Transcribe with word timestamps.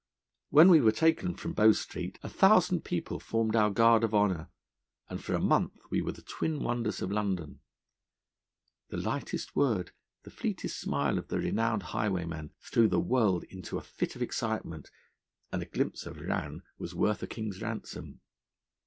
When 0.49 0.69
we 0.71 0.81
were 0.81 0.91
taken 0.91 1.35
from 1.35 1.53
Bow 1.53 1.73
Street 1.73 2.17
a 2.23 2.27
thousand 2.27 2.83
people 2.83 3.19
formed 3.19 3.55
our 3.55 3.69
guard 3.69 4.03
of 4.03 4.15
honour, 4.15 4.49
and 5.09 5.23
for 5.23 5.35
a 5.35 5.39
month 5.39 5.77
we 5.91 6.01
were 6.01 6.11
the 6.11 6.23
twin 6.23 6.63
wonders 6.63 7.03
of 7.03 7.11
London. 7.11 7.59
The 8.89 8.97
lightest 8.97 9.55
word, 9.55 9.91
the 10.23 10.31
fleetest 10.31 10.79
smile 10.79 11.19
of 11.19 11.27
the 11.27 11.37
renowned 11.37 11.83
highwayman, 11.93 12.51
threw 12.61 12.87
the 12.87 12.99
world 12.99 13.43
into 13.43 13.77
a 13.77 13.83
fit 13.83 14.15
of 14.15 14.23
excitement, 14.23 14.89
and 15.51 15.61
a 15.61 15.67
glimpse 15.67 16.07
of 16.07 16.19
Rann 16.19 16.63
was 16.79 16.95
worth 16.95 17.21
a 17.21 17.27
king's 17.27 17.61
ransom. 17.61 18.21